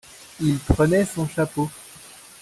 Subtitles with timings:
[0.39, 1.69] Il prenait son chapeau.